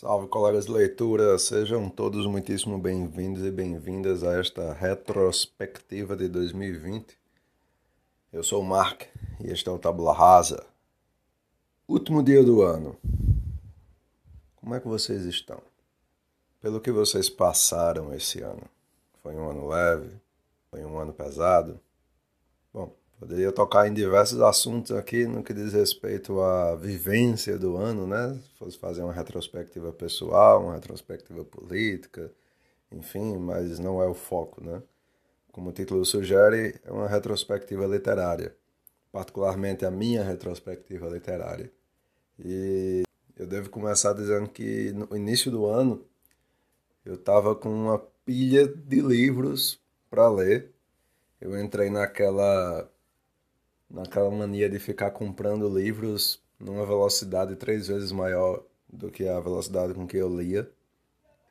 [0.00, 7.18] Salve, colegas de leitura, sejam todos muitíssimo bem-vindos e bem-vindas a esta retrospectiva de 2020.
[8.32, 9.02] Eu sou o Mark
[9.44, 10.64] e este é o Tabula Rasa.
[11.86, 12.96] Último dia do ano.
[14.56, 15.60] Como é que vocês estão?
[16.62, 18.64] Pelo que vocês passaram esse ano?
[19.22, 20.12] Foi um ano leve?
[20.70, 21.78] Foi um ano pesado?
[23.20, 28.40] Poderia tocar em diversos assuntos aqui no que diz respeito à vivência do ano, né?
[28.42, 32.32] Se fosse fazer uma retrospectiva pessoal, uma retrospectiva política,
[32.90, 34.82] enfim, mas não é o foco, né?
[35.52, 38.56] Como o título sugere, é uma retrospectiva literária,
[39.12, 41.70] particularmente a minha retrospectiva literária.
[42.42, 43.02] E
[43.36, 46.02] eu devo começar dizendo que no início do ano
[47.04, 49.78] eu estava com uma pilha de livros
[50.08, 50.72] para ler.
[51.38, 52.90] Eu entrei naquela
[53.90, 59.94] naquela mania de ficar comprando livros numa velocidade três vezes maior do que a velocidade
[59.94, 60.70] com que eu lia.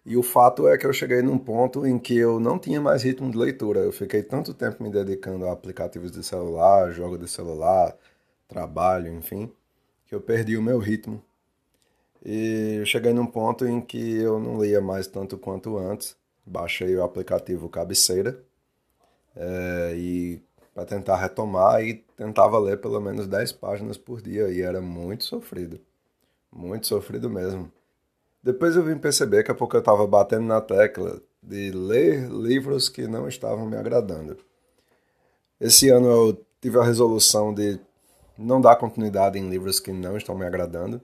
[0.05, 3.03] E o fato é que eu cheguei num ponto em que eu não tinha mais
[3.03, 3.81] ritmo de leitura.
[3.81, 7.95] Eu fiquei tanto tempo me dedicando a aplicativos de celular, jogo de celular,
[8.47, 9.51] trabalho, enfim,
[10.07, 11.23] que eu perdi o meu ritmo.
[12.25, 16.17] E eu cheguei num ponto em que eu não lia mais tanto quanto antes.
[16.45, 18.43] Baixei o aplicativo Cabeceira
[19.35, 20.41] é, e
[20.79, 25.25] para tentar retomar e tentava ler pelo menos 10 páginas por dia e era muito
[25.25, 25.77] sofrido.
[26.49, 27.69] Muito sofrido mesmo.
[28.41, 32.87] Depois eu vim perceber que a pouco eu estava batendo na tecla de ler livros
[32.87, 34.37] que não estavam me agradando.
[35.59, 37.77] Esse ano eu tive a resolução de
[38.37, 41.01] não dar continuidade em livros que não estão me agradando,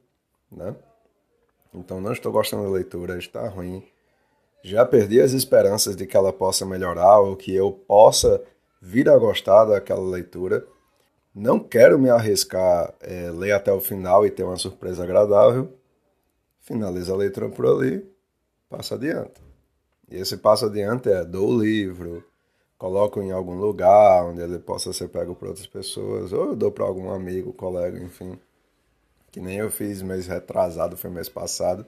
[0.50, 0.74] né?
[1.74, 3.84] Então não estou gostando da leitura, está ruim.
[4.64, 8.42] Já perdi as esperanças de que ela possa melhorar ou que eu possa
[8.82, 10.66] vir a gostar daquela leitura.
[11.34, 15.74] Não quero me arriscar é, ler até o final e ter uma surpresa agradável.
[16.62, 18.10] Finaliza a leitura por ali,
[18.70, 19.42] passa adiante.
[20.10, 22.24] E esse passo adiante é dou o livro,
[22.78, 26.72] coloco em algum lugar onde ele possa ser pego por outras pessoas, ou eu dou
[26.72, 28.40] para algum amigo, colega, enfim.
[29.32, 31.86] Que nem eu fiz mês retrasado, foi mês passado.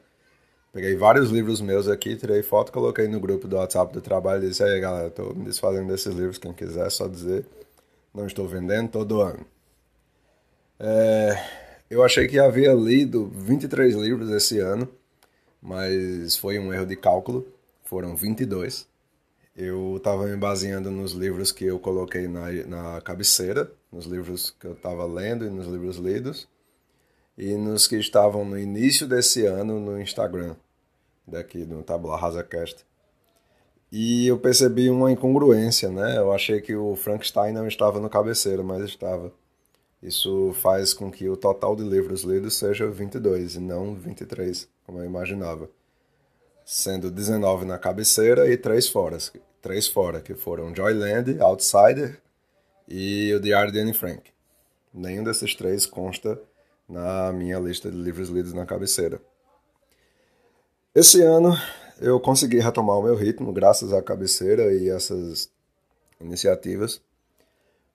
[0.77, 4.49] Peguei vários livros meus aqui, tirei foto, coloquei no grupo do WhatsApp do trabalho e
[4.49, 7.47] disse aí galera, estou me desfazendo desses livros, quem quiser é só dizer.
[8.13, 9.43] Não estou vendendo todo ano.
[10.79, 11.35] É,
[11.89, 14.87] eu achei que havia lido 23 livros esse ano,
[15.59, 17.47] mas foi um erro de cálculo,
[17.83, 18.87] foram 22.
[19.55, 24.67] Eu estava me baseando nos livros que eu coloquei na, na cabeceira, nos livros que
[24.67, 26.47] eu estava lendo e nos livros lidos,
[27.35, 30.55] e nos que estavam no início desse ano no Instagram
[31.27, 32.85] daqui do Tabula RasaCast.
[33.91, 36.17] E eu percebi uma incongruência, né?
[36.17, 39.31] Eu achei que o Frankenstein não estava no cabeceiro, mas estava.
[40.01, 44.99] Isso faz com que o total de livros lidos seja 22 e não 23, como
[44.99, 45.69] eu imaginava.
[46.65, 49.17] Sendo 19 na cabeceira e 3 fora,
[49.61, 52.19] 3 fora que foram Joyland, Outsider
[52.87, 54.31] e o Diário de Anne Frank.
[54.93, 56.41] Nenhum desses três consta
[56.87, 59.21] na minha lista de livros lidos na cabeceira.
[60.99, 61.55] Esse ano
[62.01, 65.47] eu consegui retomar o meu ritmo graças à cabeceira e essas
[66.19, 66.99] iniciativas.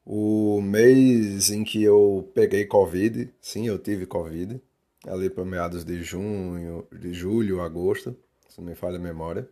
[0.06, 4.62] O mês em que eu peguei Covid, sim, eu tive Covid,
[5.04, 8.16] ali para meados de junho, de julho, agosto,
[8.48, 9.48] se não me falha a memória.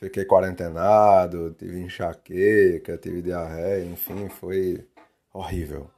[0.00, 4.84] Fiquei quarentenado, tive enxaqueca, tive diarreia, enfim, foi
[5.32, 5.88] horrível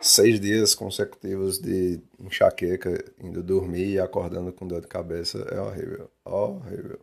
[0.00, 6.10] seis dias consecutivos de enxaqueca, indo dormir e acordando com dor de cabeça é horrível.
[6.24, 7.00] Horrível.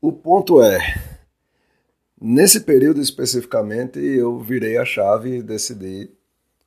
[0.00, 0.78] O ponto é,
[2.20, 6.10] nesse período especificamente, eu virei a chave e decidi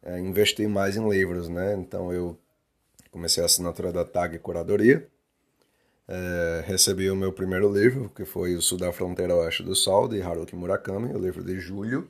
[0.03, 1.75] é, investir mais em livros, né?
[1.75, 2.37] Então eu
[3.11, 5.07] comecei a assinatura da TAG Curadoria,
[6.07, 10.07] é, recebi o meu primeiro livro, que foi O Sul da Fronteira Oeste do Sol,
[10.07, 12.09] de Haruki Murakami, o livro de julho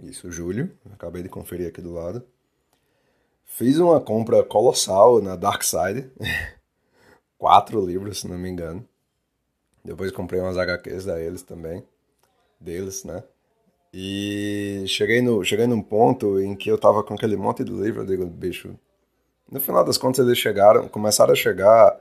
[0.00, 0.70] isso, julho.
[0.92, 2.24] Acabei de conferir aqui do lado.
[3.44, 6.10] Fiz uma compra colossal na Dark Side.
[7.38, 8.86] Quatro livros, se não me engano.
[9.84, 11.84] Depois comprei umas HQs da eles também.
[12.60, 13.22] Deles, né?
[13.92, 18.02] E cheguei, no, cheguei num ponto em que eu tava com aquele monte de livro.
[18.02, 18.78] Eu digo, bicho.
[19.50, 22.00] No final das contas, eles chegaram, começaram a chegar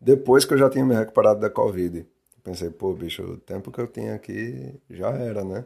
[0.00, 2.06] depois que eu já tinha me recuperado da Covid.
[2.44, 5.64] Pensei, pô, bicho, o tempo que eu tinha aqui já era, né?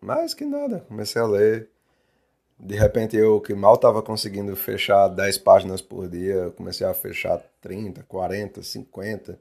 [0.00, 1.68] Mas que nada, comecei a ler.
[2.58, 7.42] De repente eu que mal estava conseguindo fechar 10 páginas por dia, comecei a fechar
[7.60, 9.38] 30, 40, 50.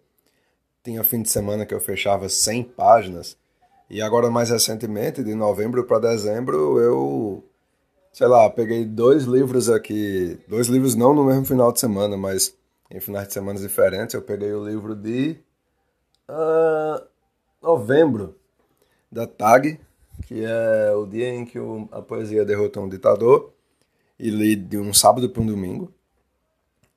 [0.83, 3.37] Tinha fim de semana que eu fechava 100 páginas.
[3.89, 7.43] E agora mais recentemente, de novembro para dezembro, eu
[8.11, 12.55] sei lá, peguei dois livros aqui, dois livros não no mesmo final de semana, mas
[12.91, 14.13] em finais de semana diferentes.
[14.13, 15.37] Eu peguei o livro de
[16.29, 17.05] uh,
[17.61, 18.35] novembro
[19.11, 19.79] da TAG,
[20.25, 21.57] que é o dia em que
[21.91, 23.53] a poesia derrotou um ditador,
[24.19, 25.93] e li de um sábado para um domingo.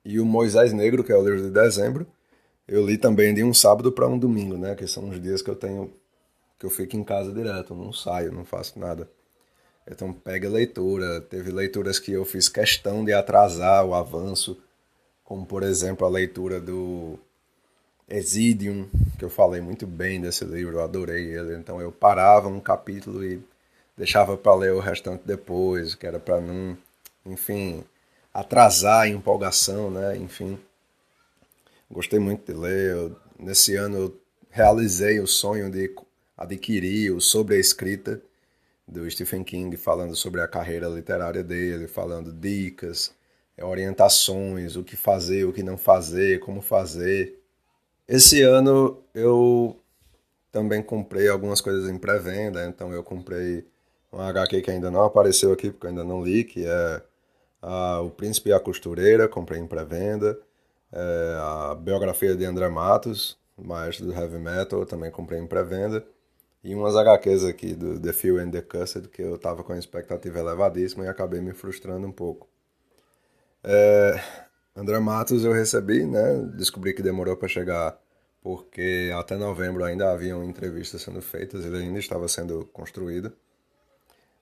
[0.03, 2.05] E o Moisés Negro, que é o livro de dezembro,
[2.67, 4.75] eu li também de um sábado para um domingo, né?
[4.75, 5.91] Que são os dias que eu tenho
[6.59, 9.09] que eu fico em casa direto, não saio, não faço nada.
[9.89, 11.19] Então pega leitura.
[11.21, 14.57] Teve leituras que eu fiz questão de atrasar o avanço,
[15.23, 17.19] como por exemplo a leitura do
[18.09, 21.55] Exidium, que eu falei muito bem desse livro, eu adorei ele.
[21.55, 23.41] Então eu parava um capítulo e
[23.97, 26.77] deixava para ler o restante depois, que era para não,
[27.25, 27.83] enfim,
[28.33, 30.17] atrasar a empolgação, né?
[30.17, 30.59] Enfim,
[31.89, 32.91] gostei muito de ler.
[32.91, 35.93] Eu, nesse ano eu realizei o sonho de
[36.37, 38.21] adquirir o sobre a escrita
[38.87, 43.13] do Stephen King, falando sobre a carreira literária dele, falando dicas,
[43.61, 47.42] orientações, o que fazer, o que não fazer, como fazer.
[48.13, 49.75] Esse ano eu
[50.51, 53.65] também comprei algumas coisas em pré-venda, então eu comprei
[54.11, 57.01] um HQ que ainda não apareceu aqui, porque eu ainda não li, que é
[57.59, 60.39] a, O Príncipe e a Costureira, comprei em pré-venda.
[60.91, 66.05] É, a biografia de André Matos, maestro do heavy metal, também comprei em pré-venda.
[66.63, 69.79] E umas HQs aqui do The Few and the Cursed, que eu tava com a
[69.79, 72.47] expectativa elevadíssima e acabei me frustrando um pouco.
[73.63, 74.21] É,
[74.75, 76.47] André Matos eu recebi, né?
[76.55, 78.02] Descobri que demorou para chegar
[78.43, 83.31] porque até novembro ainda haviam entrevistas sendo feitas, ele ainda estava sendo construído.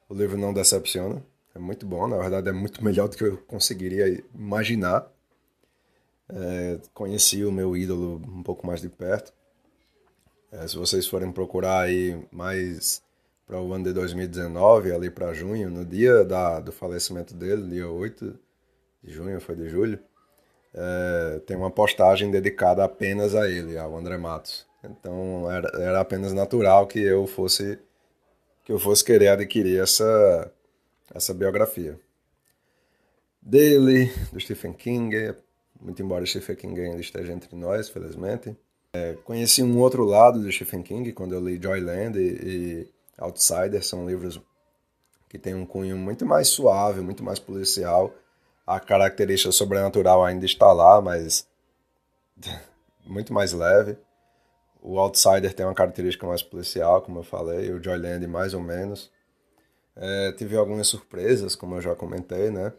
[0.10, 3.38] O livro não decepciona, é muito bom, na verdade é muito melhor do que eu
[3.38, 5.08] conseguiria imaginar.
[6.28, 9.32] É, conheci o meu ídolo um pouco mais de perto.
[10.52, 13.04] É, se vocês forem procurar aí mais
[13.46, 17.88] para o ano de 2019, ali para junho, no dia da, do falecimento dele, dia
[17.88, 18.40] 8
[19.04, 20.00] de junho, foi de julho,
[20.74, 24.66] é, tem uma postagem dedicada apenas a ele, ao André Matos.
[24.84, 27.78] Então era, era apenas natural que eu fosse
[28.64, 30.52] que eu fosse querer adquirir essa
[31.14, 32.00] essa biografia
[33.42, 35.36] dele, do Stephen King,
[35.80, 38.56] muito embora Stephen King ainda esteja entre nós, felizmente.
[38.94, 42.88] É, conheci um outro lado do Stephen King quando eu li Joyland e, e
[43.18, 44.40] Outsider, são livros
[45.30, 48.14] que têm um cunho muito mais suave, muito mais policial.
[48.66, 51.48] A característica sobrenatural ainda está lá, mas
[53.06, 53.98] muito mais leve.
[54.82, 59.12] O Outsider tem uma característica mais policial, como eu falei, o Joyland mais ou menos.
[59.96, 62.74] É, tive algumas surpresas, como eu já comentei, né?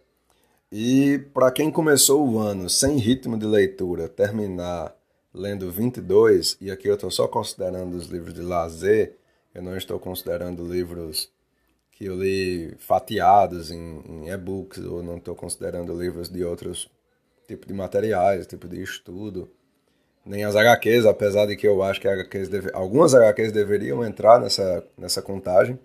[0.71, 4.97] E para quem começou o ano sem ritmo de leitura, terminar
[5.33, 9.17] lendo 22, e aqui eu estou só considerando os livros de lazer,
[9.55, 11.31] eu não estou considerando livros
[12.03, 16.91] que eu li fatiados em, em e-books, ou não estou considerando livros de outros
[17.47, 19.49] tipos de materiais, tipo de estudo,
[20.27, 24.41] nem as HQs, apesar de que eu acho que HQs deve, algumas HQs deveriam entrar
[24.41, 25.79] nessa, nessa contagem,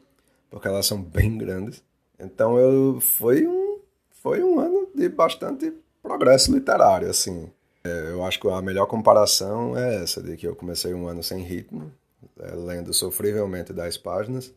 [0.50, 1.84] porque elas são bem grandes.
[2.20, 3.80] Então eu foi um,
[4.10, 5.72] foi um ano de bastante
[6.02, 7.48] progresso literário, assim.
[7.84, 11.22] É, eu acho que a melhor comparação é essa, de que eu comecei um ano
[11.22, 11.92] sem ritmo,
[12.40, 14.52] é, lendo sofrivelmente 10 páginas,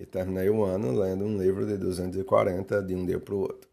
[0.00, 3.68] e terminei o ano lendo um livro de 240 de um dia para o outro.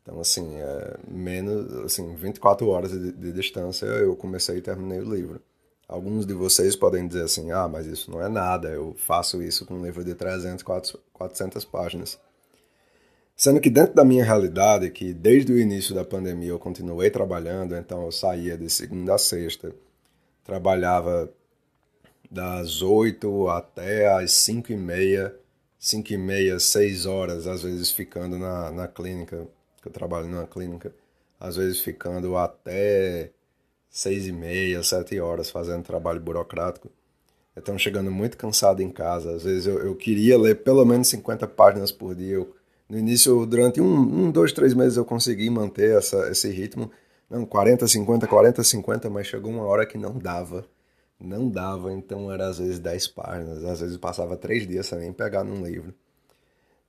[0.00, 5.12] Então, assim, é, menos, assim, 24 horas de, de distância eu comecei e terminei o
[5.12, 5.42] livro.
[5.88, 9.66] Alguns de vocês podem dizer assim, ah, mas isso não é nada, eu faço isso
[9.66, 10.62] com um livro de 300,
[11.12, 12.18] 400 páginas.
[13.34, 17.74] Sendo que dentro da minha realidade, que desde o início da pandemia eu continuei trabalhando,
[17.76, 19.74] então eu saía de segunda a sexta,
[20.44, 21.32] trabalhava
[22.30, 25.34] das 8 até as 5 e meia,
[25.78, 29.46] 5 e meia, 6 horas, às vezes ficando na, na clínica,
[29.80, 30.94] que eu trabalho numa clínica,
[31.40, 33.30] às vezes ficando até
[33.90, 36.90] 6 e meia, 7 horas fazendo trabalho burocrático.
[37.56, 41.46] Então chegando muito cansado em casa, às vezes eu, eu queria ler pelo menos 50
[41.48, 42.54] páginas por dia, eu
[42.88, 46.90] no início, durante um, um dois, três meses eu consegui manter essa, esse ritmo.
[47.28, 50.64] Não, 40, 50, 40, 50, mas chegou uma hora que não dava.
[51.20, 55.12] Não dava, então era às vezes 10 páginas, às vezes passava três dias sem nem
[55.12, 55.92] pegar num livro.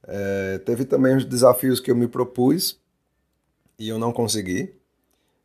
[0.08, 2.80] É, teve também os desafios que eu me propus
[3.78, 4.74] e eu não consegui.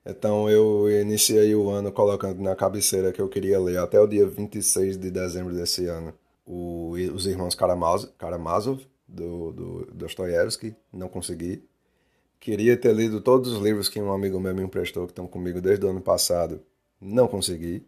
[0.04, 4.26] Então eu iniciei o ano colocando na cabeceira que eu queria ler até o dia
[4.26, 6.14] 26 de dezembro desse ano
[6.46, 11.64] o, os irmãos Karamazov, Karamazov do, do Dostoiévski, não consegui.
[12.38, 15.60] Queria ter lido todos os livros que um amigo meu me emprestou, que estão comigo
[15.60, 16.60] desde o ano passado,
[17.00, 17.86] não consegui.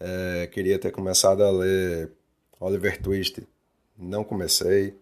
[0.00, 2.12] É, queria ter começado a ler
[2.60, 3.46] Oliver Twist,
[3.96, 4.96] não comecei.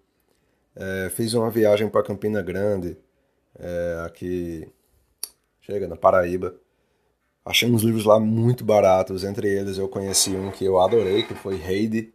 [0.75, 2.97] É, fiz uma viagem para Campina Grande,
[3.59, 4.69] é, aqui,
[5.61, 6.55] chega, na Paraíba.
[7.45, 11.35] Achei uns livros lá muito baratos, entre eles eu conheci um que eu adorei, que
[11.35, 12.13] foi Heidi.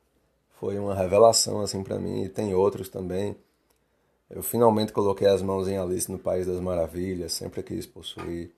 [0.60, 3.36] Foi uma revelação assim para mim e tem outros também.
[4.30, 8.52] Eu finalmente coloquei as mãos em Alice no País das Maravilhas, sempre quis possuir.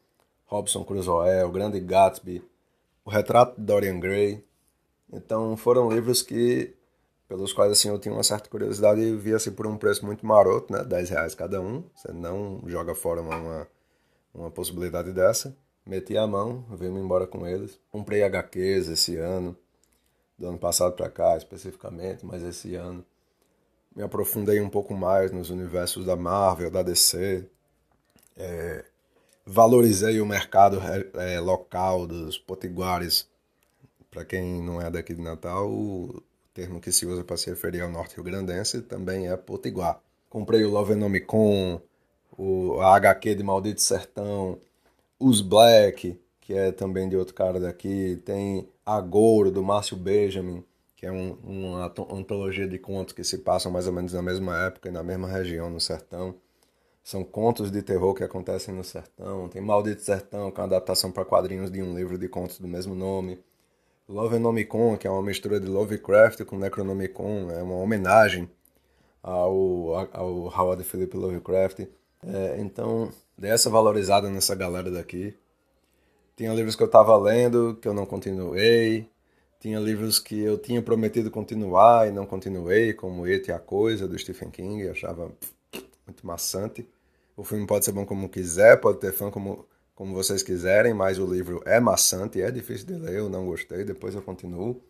[0.45, 2.41] Robson Crusoe, O Grande Gatsby,
[3.09, 4.45] O Retrato de Dorian Gray.
[5.11, 6.75] Então foram livros que
[7.27, 10.23] pelos quais assim eu tinha uma certa curiosidade e via assim por um preço muito
[10.23, 11.83] maroto, né, 10 reais cada um.
[11.95, 13.67] Você não joga fora uma,
[14.31, 15.57] uma possibilidade dessa.
[15.83, 17.79] Meti a mão, vim embora com eles.
[17.91, 19.57] Comprei HQs esse ano,
[20.37, 23.03] do ano passado para cá especificamente, mas esse ano
[23.95, 27.43] me aprofundei um pouco mais nos universos da Marvel, da DC.
[28.37, 28.85] É,
[29.49, 30.79] valorizei o mercado
[31.15, 33.27] é, local dos potiguares.
[34.11, 36.21] Para quem não é daqui de Natal, o
[36.53, 39.99] termo que se usa para se referir ao norte rio-grandense também é potiguar.
[40.29, 41.81] Comprei o Love Nomicon,
[42.37, 44.59] o a HQ de Maldito Sertão,
[45.19, 50.63] os Black, que é também de outro cara daqui, tem Agouro, do Márcio Benjamin,
[50.95, 54.65] que é um, uma antologia de contos que se passam mais ou menos na mesma
[54.65, 56.35] época e na mesma região, no sertão.
[57.09, 59.49] São contos de terror que acontecem no sertão.
[59.49, 62.67] Tem Maldito Sertão, que é uma adaptação para quadrinhos de um livro de contos do
[62.67, 63.39] mesmo nome.
[64.07, 68.47] Lovenomicon, que é uma mistura de Lovecraft com Necronomicon, é uma homenagem
[69.23, 71.79] ao, ao Howard Philip Lovecraft.
[72.21, 75.35] É, então, dei essa valorizada nessa galera daqui.
[76.37, 79.09] Tinha livros que eu estava lendo, que eu não continuei.
[79.59, 84.07] Tinha livros que eu tinha prometido continuar e não continuei, como It e a Coisa,
[84.07, 85.31] do Stephen King, eu achava
[86.05, 86.87] muito maçante.
[87.39, 89.65] O filme pode ser bom como quiser, pode ter fã como,
[89.95, 93.85] como vocês quiserem, mas o livro é maçante, é difícil de ler, eu não gostei,
[93.85, 94.83] depois eu continuo.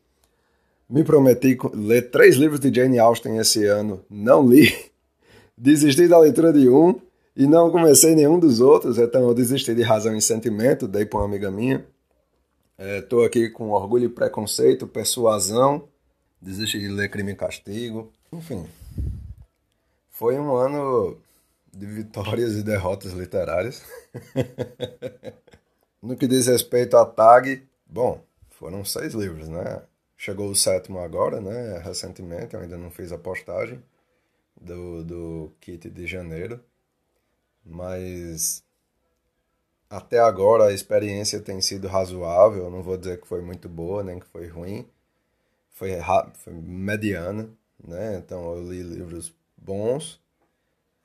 [0.89, 4.73] Me prometi ler três livros de Jane Austen esse ano, não li.
[5.55, 6.99] Desisti da leitura de um
[7.35, 11.19] e não comecei nenhum dos outros, então eu desisti de Razão e Sentimento, dei para
[11.19, 11.85] uma amiga minha.
[12.79, 15.87] Estou é, aqui com orgulho e preconceito, persuasão,
[16.41, 18.65] desisti de ler Crime e Castigo, enfim.
[20.09, 21.15] Foi um ano
[21.73, 23.83] de vitórias e derrotas literárias.
[26.01, 29.81] no que diz respeito à tag, bom, foram seis livros, né?
[30.17, 31.79] Chegou o sétimo agora, né?
[31.79, 33.81] Recentemente, eu ainda não fiz a postagem
[34.59, 36.59] do, do kit de janeiro.
[37.65, 38.63] Mas
[39.89, 44.19] até agora a experiência tem sido razoável, não vou dizer que foi muito boa, nem
[44.19, 44.87] que foi ruim.
[45.71, 45.91] Foi,
[46.35, 47.49] foi mediana,
[47.81, 48.17] né?
[48.17, 50.19] Então eu li livros bons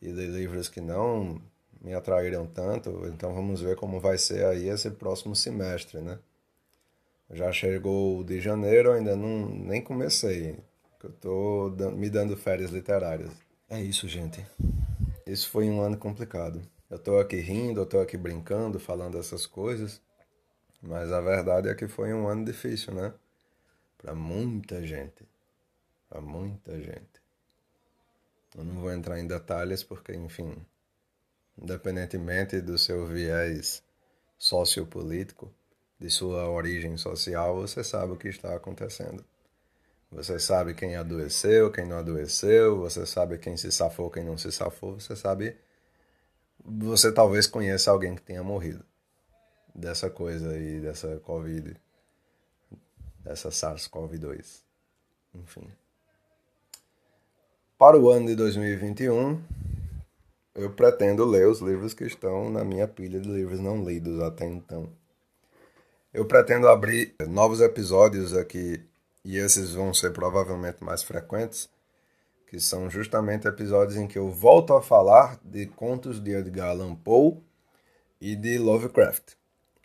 [0.04, 1.40] e li livros que não
[1.80, 3.06] me atraíram tanto.
[3.06, 6.18] Então vamos ver como vai ser aí esse próximo semestre, né?
[7.30, 10.56] Já chegou o de janeiro, ainda não nem comecei.
[11.02, 13.30] Eu tô me dando férias literárias.
[13.68, 14.44] É isso, gente.
[15.26, 16.60] Isso foi um ano complicado.
[16.90, 20.00] Eu estou aqui rindo, eu estou aqui brincando, falando essas coisas,
[20.82, 23.12] mas a verdade é que foi um ano difícil, né?
[23.98, 25.26] Para muita gente.
[26.08, 27.23] Para muita gente.
[28.54, 30.54] Eu não vou entrar em detalhes porque, enfim,
[31.58, 33.82] independentemente do seu viés
[34.38, 35.52] sociopolítico,
[35.98, 39.24] de sua origem social, você sabe o que está acontecendo.
[40.10, 44.52] Você sabe quem adoeceu, quem não adoeceu, você sabe quem se safou, quem não se
[44.52, 45.56] safou, você sabe
[46.64, 48.84] você talvez conheça alguém que tenha morrido
[49.74, 51.76] dessa coisa aí, dessa Covid,
[53.18, 54.62] dessa SARS-CoV-2.
[55.34, 55.70] Enfim.
[57.76, 59.42] Para o ano de 2021,
[60.54, 64.46] eu pretendo ler os livros que estão na minha pilha de livros não lidos até
[64.46, 64.88] então.
[66.12, 68.80] Eu pretendo abrir novos episódios aqui,
[69.24, 71.68] e esses vão ser provavelmente mais frequentes,
[72.46, 76.94] que são justamente episódios em que eu volto a falar de contos de Edgar Allan
[76.94, 77.42] Poe
[78.20, 79.32] e de Lovecraft.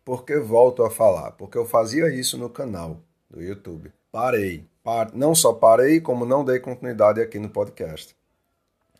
[0.06, 1.32] Por que volto a falar?
[1.32, 3.92] Porque eu fazia isso no canal do YouTube.
[4.12, 4.68] Parei.
[5.14, 8.16] Não só parei, como não dei continuidade aqui no podcast.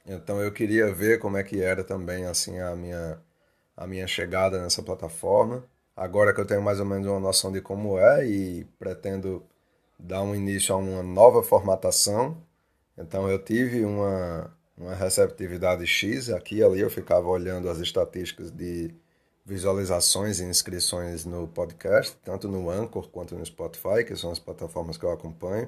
[0.06, 3.20] Então eu queria ver como é que era também assim a minha
[3.78, 5.64] a minha chegada nessa plataforma.
[5.96, 9.44] Agora que eu tenho mais ou menos uma noção de como é e pretendo
[9.98, 12.38] dar um início a uma nova formatação,
[12.98, 18.94] então eu tive uma, uma receptividade X, aqui ali eu ficava olhando as estatísticas de
[19.50, 24.96] visualizações e inscrições no podcast, tanto no Anchor quanto no Spotify, que são as plataformas
[24.96, 25.68] que eu acompanho.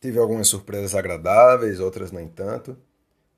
[0.00, 2.76] Tive algumas surpresas agradáveis, outras nem tanto.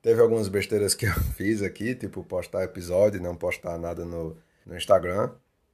[0.01, 4.35] Teve algumas besteiras que eu fiz aqui, tipo postar episódio e não postar nada no,
[4.65, 5.29] no Instagram,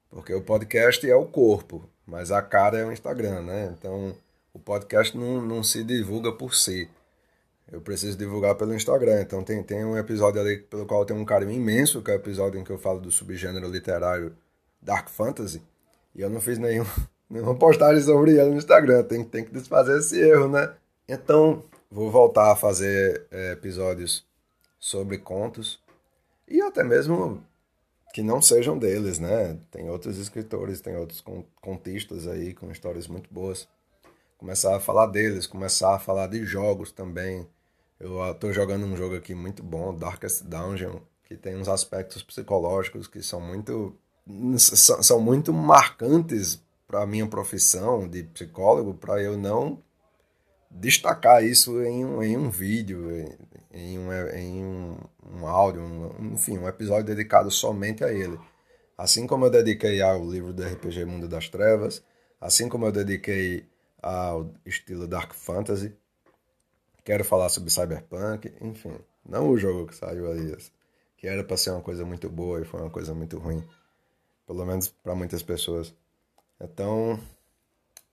[0.10, 3.74] porque o podcast é o corpo, mas a cara é o Instagram, né?
[3.78, 4.14] Então
[4.54, 6.90] o podcast não, não se divulga por si
[7.72, 9.22] eu preciso divulgar pelo Instagram.
[9.22, 12.16] Então tem, tem um episódio ali pelo qual eu tenho um carinho imenso, que é
[12.16, 14.36] o episódio em que eu falo do subgênero literário
[14.82, 15.62] Dark Fantasy.
[16.16, 16.86] E eu não fiz nenhum,
[17.30, 19.04] nenhuma postagem sobre ele no Instagram.
[19.04, 20.74] Tem, tem que desfazer esse erro, né?
[21.08, 24.26] Então, vou voltar a fazer é, episódios
[24.80, 25.80] sobre contos
[26.48, 27.44] e até mesmo
[28.14, 29.58] que não sejam deles, né?
[29.70, 31.24] Tem outros escritores, tem outros
[31.62, 33.68] contistas aí com histórias muito boas.
[34.38, 37.48] Começar a falar deles, começar a falar de jogos também.
[38.00, 43.08] Eu estou jogando um jogo aqui muito bom, Darkest Dungeon, que tem uns aspectos psicológicos
[43.08, 43.96] que são muito
[44.58, 49.82] são muito marcantes para a minha profissão de psicólogo, para eu não
[50.70, 53.10] destacar isso em um, em um vídeo,
[53.72, 54.98] em um, em um,
[55.34, 58.40] um áudio, um, enfim, um episódio dedicado somente a ele.
[58.98, 62.04] Assim como eu dediquei ao livro do RPG Mundo das Trevas,
[62.40, 63.66] assim como eu dediquei
[64.02, 65.96] ao estilo Dark Fantasy,
[67.04, 70.56] quero falar sobre Cyberpunk, enfim, não o jogo que saiu aí,
[71.18, 73.64] que era para ser uma coisa muito boa e foi uma coisa muito ruim,
[74.48, 75.94] pelo menos para muitas pessoas.
[76.60, 77.20] Então,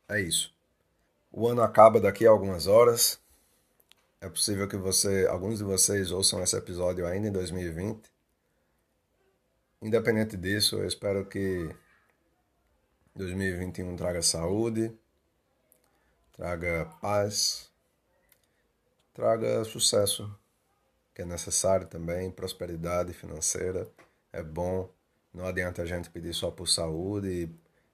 [0.08, 0.54] é isso.
[1.32, 3.20] O ano acaba daqui a algumas horas.
[4.20, 8.10] É possível que você, alguns de vocês ouçam esse episódio ainda em 2020.
[9.82, 11.74] Independente disso, eu espero que
[13.14, 14.92] 2021 traga saúde,
[16.32, 17.70] traga paz,
[19.16, 20.30] traga sucesso,
[21.14, 23.88] que é necessário também, prosperidade financeira,
[24.30, 24.90] é bom.
[25.32, 27.50] Não adianta a gente pedir só por saúde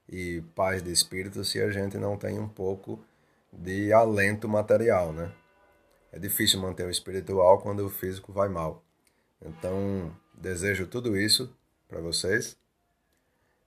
[0.09, 2.99] e, e paz de espírito se a gente não tem um pouco
[3.53, 5.31] de alento material, né?
[6.11, 8.83] É difícil manter o espiritual quando o físico vai mal.
[9.41, 11.49] Então, desejo tudo isso
[11.87, 12.57] para vocês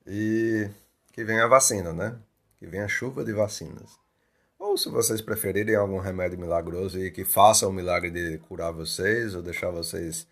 [0.07, 0.69] e
[1.11, 2.19] que venha a vacina, né?
[2.59, 4.06] Que venha a chuva de vacinas.
[4.76, 9.40] Se vocês preferirem algum remédio milagroso e que faça o milagre de curar vocês ou
[9.40, 10.28] deixar vocês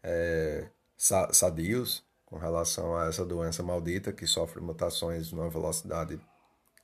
[0.00, 6.20] é, sadios com relação a essa doença maldita que sofre mutações numa velocidade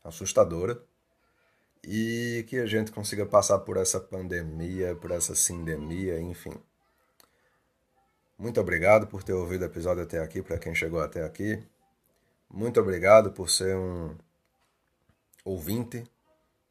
[0.02, 0.82] assustadora
[1.84, 6.54] e que a gente consiga passar por essa pandemia, por essa sindemia, enfim.
[8.36, 11.62] Muito obrigado por ter ouvido o episódio até aqui, para quem chegou até aqui.
[12.50, 14.16] Muito obrigado por ser um
[15.44, 16.02] ouvinte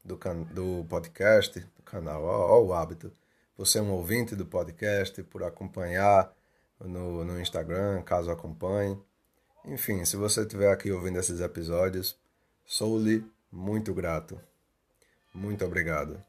[0.06, 3.12] do, can do podcast, do canal, ó, ó, o hábito.
[3.56, 6.32] Por ser um ouvinte do podcast, por acompanhar
[6.80, 8.98] no, no Instagram, caso acompanhe.
[9.64, 12.16] Enfim, se você estiver aqui ouvindo esses episódios,
[12.64, 14.40] sou-lhe muito grato.
[15.34, 16.22] Muito obrigado.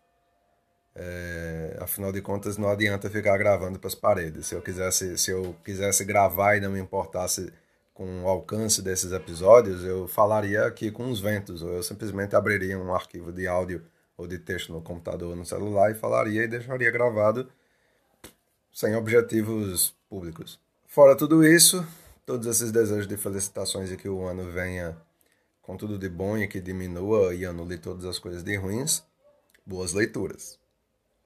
[0.95, 4.47] É, afinal de contas, não adianta ficar gravando para as paredes.
[4.47, 7.53] Se eu quisesse, se eu quisesse gravar e não me importasse
[7.97, 12.77] com o alcance desses episódios, eu falaria aqui com os ventos, ou eu simplesmente abriria
[12.77, 13.83] um arquivo de áudio
[14.15, 17.49] ou de texto no computador ou no celular e falaria e deixaria gravado
[18.71, 20.59] sem objetivos públicos.
[20.85, 21.83] Fora tudo isso,
[22.23, 24.95] todos esses desejos de felicitações e que o ano venha
[25.63, 29.01] com tudo de bom e que diminua e anule todas as coisas de ruins,
[29.65, 30.59] boas leituras,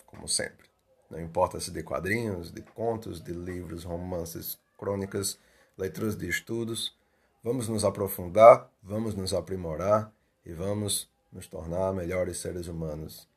[0.05, 0.69] como sempre.
[1.09, 5.37] Não importa se de quadrinhos, de contos, de livros, romances, crônicas,
[5.81, 6.95] leituras de estudos,
[7.43, 10.13] vamos nos aprofundar, vamos nos aprimorar
[10.45, 13.27] e vamos nos tornar melhores seres humanos.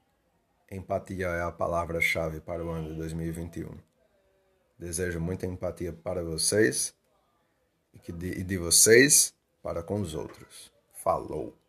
[0.71, 3.71] Empatia é a palavra-chave para o ano de 2021.
[4.79, 6.95] Desejo muita empatia para vocês
[7.95, 10.71] e de vocês para com os outros.
[10.93, 11.64] Falou!